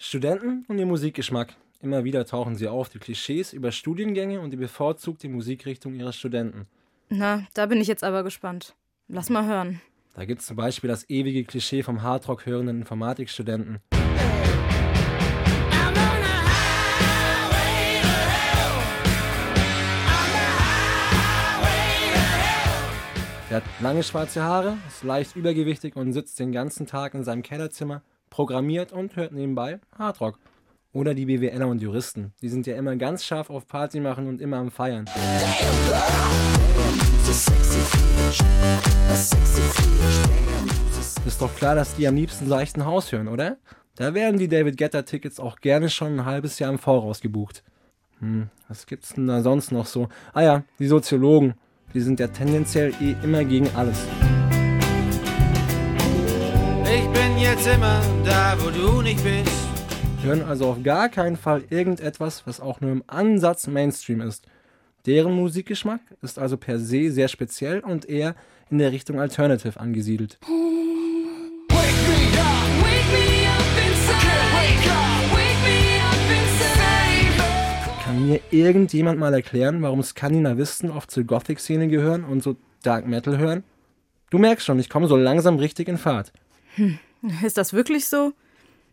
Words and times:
Studenten 0.00 0.64
und 0.68 0.78
ihr 0.78 0.86
Musikgeschmack. 0.86 1.56
Immer 1.82 2.04
wieder 2.04 2.24
tauchen 2.24 2.54
sie 2.54 2.68
auf, 2.68 2.88
die 2.88 3.00
Klischees 3.00 3.52
über 3.52 3.72
Studiengänge 3.72 4.40
und 4.40 4.52
die 4.52 4.56
bevorzugte 4.56 5.28
Musikrichtung 5.28 5.94
ihrer 5.94 6.12
Studenten. 6.12 6.68
Na, 7.08 7.48
da 7.54 7.66
bin 7.66 7.80
ich 7.80 7.88
jetzt 7.88 8.04
aber 8.04 8.22
gespannt. 8.22 8.76
Lass 9.08 9.28
mal 9.28 9.44
hören. 9.44 9.80
Da 10.14 10.24
gibt 10.24 10.40
es 10.40 10.46
zum 10.46 10.56
Beispiel 10.56 10.86
das 10.86 11.10
ewige 11.10 11.42
Klischee 11.42 11.82
vom 11.82 12.02
Hardrock 12.02 12.46
hörenden 12.46 12.78
Informatikstudenten. 12.78 13.80
Der 23.50 23.56
hat 23.56 23.64
lange 23.80 24.04
schwarze 24.04 24.44
Haare, 24.44 24.78
ist 24.86 25.02
leicht 25.02 25.34
übergewichtig 25.34 25.96
und 25.96 26.12
sitzt 26.12 26.38
den 26.38 26.52
ganzen 26.52 26.86
Tag 26.86 27.14
in 27.14 27.24
seinem 27.24 27.42
Kellerzimmer, 27.42 28.02
programmiert 28.30 28.92
und 28.92 29.16
hört 29.16 29.32
nebenbei 29.32 29.80
Hardrock. 29.96 30.38
Oder 30.92 31.14
die 31.14 31.26
BWLer 31.26 31.68
und 31.68 31.82
Juristen. 31.82 32.32
Die 32.40 32.48
sind 32.48 32.66
ja 32.66 32.76
immer 32.76 32.96
ganz 32.96 33.24
scharf 33.24 33.50
auf 33.50 33.68
Party 33.68 34.00
machen 34.00 34.26
und 34.26 34.40
immer 34.40 34.56
am 34.56 34.70
Feiern. 34.70 35.04
Ist 41.26 41.42
doch 41.42 41.54
klar, 41.56 41.74
dass 41.74 41.94
die 41.94 42.08
am 42.08 42.14
liebsten 42.14 42.48
seichten 42.48 42.86
Haus 42.86 43.12
hören, 43.12 43.28
oder? 43.28 43.58
Da 43.96 44.14
werden 44.14 44.38
die 44.38 44.48
David 44.48 44.76
Getter 44.76 45.04
Tickets 45.04 45.40
auch 45.40 45.60
gerne 45.60 45.90
schon 45.90 46.20
ein 46.20 46.24
halbes 46.24 46.58
Jahr 46.58 46.70
im 46.70 46.78
Voraus 46.78 47.20
gebucht. 47.20 47.62
Hm, 48.20 48.48
was 48.68 48.86
gibt's 48.86 49.14
denn 49.14 49.26
da 49.26 49.42
sonst 49.42 49.72
noch 49.72 49.86
so? 49.86 50.08
Ah 50.32 50.42
ja, 50.42 50.62
die 50.78 50.86
Soziologen. 50.86 51.54
Die 51.94 52.00
sind 52.00 52.20
ja 52.20 52.28
tendenziell 52.28 52.92
eh 53.00 53.16
immer 53.22 53.44
gegen 53.44 53.68
alles. 53.74 53.98
Ich 56.90 57.06
bin 57.10 57.36
jetzt 57.36 57.66
immer 57.66 58.00
da, 58.24 58.56
wo 58.60 58.70
du 58.70 59.02
nicht 59.02 59.22
bist. 59.22 59.52
Hören 60.22 60.42
also 60.42 60.70
auf 60.70 60.82
gar 60.82 61.10
keinen 61.10 61.36
Fall 61.36 61.64
irgendetwas, 61.68 62.46
was 62.46 62.60
auch 62.60 62.80
nur 62.80 62.90
im 62.90 63.04
Ansatz 63.06 63.66
Mainstream 63.66 64.22
ist. 64.22 64.46
Deren 65.04 65.34
Musikgeschmack 65.34 66.00
ist 66.22 66.38
also 66.38 66.56
per 66.56 66.78
se 66.78 67.10
sehr 67.10 67.28
speziell 67.28 67.80
und 67.80 68.08
eher 68.08 68.34
in 68.70 68.78
der 68.78 68.90
Richtung 68.90 69.20
Alternative 69.20 69.78
angesiedelt. 69.78 70.38
Kann 78.02 78.26
mir 78.26 78.40
irgendjemand 78.50 79.18
mal 79.18 79.34
erklären, 79.34 79.82
warum 79.82 80.02
Skandinavisten 80.02 80.90
oft 80.90 81.10
zur 81.10 81.24
Gothic-Szene 81.24 81.88
gehören 81.88 82.24
und 82.24 82.42
so 82.42 82.56
Dark 82.82 83.06
Metal 83.06 83.36
hören? 83.36 83.62
Du 84.30 84.38
merkst 84.38 84.64
schon, 84.64 84.78
ich 84.78 84.88
komme 84.88 85.06
so 85.06 85.16
langsam 85.16 85.56
richtig 85.56 85.88
in 85.88 85.98
Fahrt. 85.98 86.32
Hm, 86.76 86.98
ist 87.44 87.58
das 87.58 87.72
wirklich 87.72 88.06
so? 88.06 88.32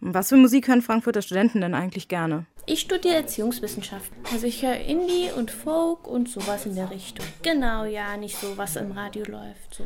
Was 0.00 0.28
für 0.28 0.36
Musik 0.36 0.68
hören 0.68 0.82
Frankfurter 0.82 1.22
Studenten 1.22 1.60
denn 1.60 1.74
eigentlich 1.74 2.08
gerne? 2.08 2.46
Ich 2.66 2.80
studiere 2.80 3.14
Erziehungswissenschaften. 3.14 4.16
Also 4.32 4.46
ich 4.46 4.62
höre 4.62 4.76
Indie 4.76 5.30
und 5.36 5.50
Folk 5.50 6.06
und 6.06 6.28
sowas 6.28 6.66
in 6.66 6.74
der 6.74 6.90
Richtung. 6.90 7.24
Genau, 7.42 7.84
ja, 7.84 8.16
nicht 8.16 8.36
so, 8.36 8.56
was 8.56 8.76
im 8.76 8.92
Radio 8.92 9.24
läuft. 9.24 9.74
So. 9.74 9.84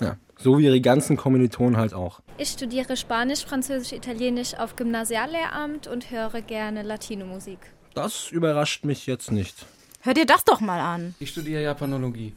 Ja, 0.00 0.16
so 0.38 0.58
wie 0.58 0.64
ihre 0.64 0.80
ganzen 0.80 1.16
Kommilitonen 1.16 1.76
halt 1.76 1.94
auch. 1.94 2.20
Ich 2.38 2.50
studiere 2.50 2.96
Spanisch, 2.96 3.44
Französisch, 3.44 3.92
Italienisch 3.92 4.54
auf 4.54 4.76
Gymnasiallehramt 4.76 5.86
und 5.88 6.10
höre 6.10 6.42
gerne 6.42 6.82
Latino-Musik. 6.82 7.58
Das 7.94 8.30
überrascht 8.30 8.84
mich 8.84 9.06
jetzt 9.06 9.32
nicht. 9.32 9.66
Hör 10.02 10.14
dir 10.14 10.24
das 10.24 10.44
doch 10.44 10.62
mal 10.62 10.80
an. 10.80 11.14
Ich 11.20 11.28
studiere 11.28 11.62
Japanologie. 11.62 12.32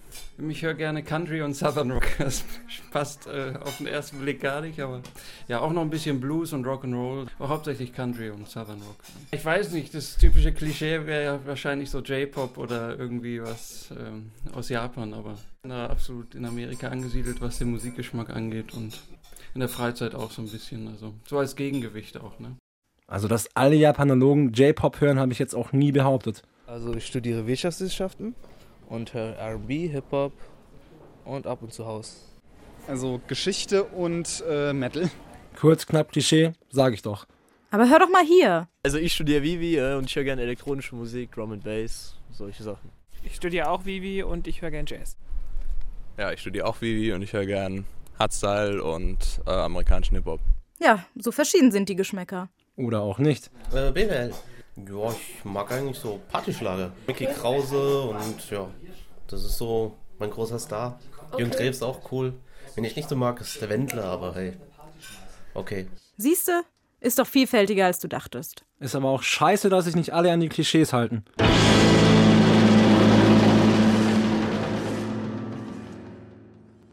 Ich 0.50 0.64
höre 0.64 0.74
gerne 0.74 1.02
Country 1.02 1.42
und 1.42 1.54
Southern 1.54 1.92
Rock. 1.92 2.04
Das 2.18 2.44
passt 2.92 3.26
äh, 3.28 3.54
auf 3.64 3.78
den 3.78 3.88
ersten 3.88 4.20
Blick 4.20 4.42
gar 4.42 4.60
nicht, 4.60 4.82
aber 4.82 5.02
ja, 5.48 5.62
auch 5.62 5.72
noch 5.72 5.82
ein 5.82 5.90
bisschen 5.90 6.20
Blues 6.20 6.52
und 6.52 6.66
Rock'n'Roll. 6.66 7.28
Aber 7.40 7.48
hauptsächlich 7.48 7.94
Country 7.94 8.32
und 8.32 8.50
Southern 8.50 8.82
Rock. 8.82 8.98
Ich 9.32 9.46
weiß 9.46 9.72
nicht, 9.72 9.96
das 9.96 10.18
typische 10.18 10.52
Klischee 10.52 11.06
wäre 11.06 11.24
ja 11.24 11.40
wahrscheinlich 11.46 11.90
so 11.90 12.00
J-Pop 12.02 12.58
oder 12.58 13.00
irgendwie 13.00 13.42
was 13.42 13.92
ähm, 13.92 14.32
aus 14.54 14.68
Japan, 14.68 15.14
aber 15.14 15.38
na, 15.66 15.88
absolut 15.88 16.36
in 16.36 16.44
Amerika 16.44 16.90
angesiedelt, 16.90 17.40
was 17.40 17.60
den 17.60 17.72
Musikgeschmack 17.72 18.30
angeht 18.30 18.74
und 18.74 19.00
in 19.54 19.62
der 19.62 19.70
Freizeit 19.70 20.16
auch 20.16 20.32
so 20.32 20.42
ein 20.42 20.50
bisschen. 20.50 20.90
Also 20.90 21.14
so 21.26 21.38
als 21.38 21.56
Gegengewicht 21.56 22.20
auch, 22.20 22.40
ne? 22.40 22.58
Also, 23.08 23.28
dass 23.30 23.56
alle 23.56 23.76
Japanologen 23.76 24.52
J-Pop 24.52 25.00
hören, 25.00 25.20
habe 25.20 25.32
ich 25.32 25.40
jetzt 25.40 25.56
auch 25.56 25.72
nie 25.72 25.92
behauptet. 25.94 26.42
Also, 26.74 26.96
ich 26.96 27.06
studiere 27.06 27.46
Wirtschaftswissenschaften 27.46 28.34
und 28.90 29.14
höre 29.14 29.38
RB, 29.38 29.92
Hip-Hop 29.92 30.34
und 31.24 31.46
ab 31.46 31.62
und 31.62 31.72
zu 31.72 31.86
Haus. 31.86 32.34
Also 32.88 33.22
Geschichte 33.28 33.84
und 33.84 34.44
äh, 34.50 34.74
Metal. 34.74 35.08
Kurz, 35.56 35.86
knapp, 35.86 36.12
Klischee, 36.12 36.54
sage 36.72 36.96
ich 36.96 37.04
doch. 37.04 37.28
Aber 37.70 37.88
hör 37.88 38.00
doch 38.00 38.10
mal 38.10 38.26
hier. 38.26 38.68
Also 38.82 38.98
ich 38.98 39.14
studiere 39.14 39.44
Vivi 39.44 39.78
äh, 39.78 39.94
und 39.94 40.06
ich 40.06 40.16
höre 40.16 40.24
gerne 40.24 40.42
elektronische 40.42 40.96
Musik, 40.96 41.32
Drum 41.34 41.52
and 41.52 41.64
Bass, 41.64 42.16
solche 42.32 42.64
Sachen. 42.64 42.90
Ich 43.24 43.36
studiere 43.36 43.70
auch 43.70 43.86
Vivi 43.86 44.24
und 44.24 44.48
ich 44.48 44.64
höre 44.64 44.72
gerne 44.72 44.90
Jazz. 44.90 45.16
Ja, 46.18 46.32
ich 46.32 46.42
studiere 46.42 46.66
auch 46.66 46.82
Vivi 46.82 47.14
und 47.14 47.22
ich 47.22 47.34
höre 47.34 47.46
gerne 47.46 47.84
Hardstyle 48.18 48.84
und 48.84 49.20
äh, 49.46 49.52
amerikanischen 49.52 50.16
Hip-Hop. 50.16 50.40
Ja, 50.80 51.06
so 51.20 51.32
verschieden 51.32 51.72
sind 51.72 51.88
die 51.88 51.96
Geschmäcker. 51.96 52.50
Oder 52.78 53.02
auch 53.02 53.20
nicht. 53.20 53.52
Äh, 53.72 53.92
BWL. 53.92 54.34
Ja, 54.76 55.12
ich 55.12 55.46
mag 55.46 55.72
eigentlich 55.72 56.00
so 56.00 56.20
Partyschlager. 56.32 56.92
Mickey 57.06 57.28
Krause 57.28 58.02
und 58.02 58.50
ja, 58.50 58.68
das 59.28 59.44
ist 59.44 59.58
so 59.58 59.96
mein 60.18 60.32
großer 60.32 60.58
Star. 60.58 61.00
Okay. 61.32 61.42
Jürgen 61.42 61.56
Drews 61.56 61.76
ist 61.76 61.84
auch 61.84 62.12
cool. 62.12 62.34
Wen 62.76 62.84
ich 62.84 62.96
nicht 62.96 63.08
so 63.08 63.16
mag, 63.16 63.40
ist 63.40 63.62
der 63.62 63.70
Wendler, 63.70 64.06
aber 64.06 64.34
hey. 64.34 64.54
Okay. 65.54 65.88
Siehste, 66.18 66.64
ist 67.00 67.20
doch 67.20 67.28
vielfältiger 67.28 67.86
als 67.86 68.00
du 68.00 68.08
dachtest. 68.08 68.66
Ist 68.80 68.96
aber 68.96 69.10
auch 69.10 69.22
scheiße, 69.22 69.70
dass 69.70 69.86
sich 69.86 69.96
nicht 69.96 70.14
alle 70.14 70.32
an 70.32 70.40
die 70.40 70.50
Klischees 70.50 70.92
halten. 70.92 71.24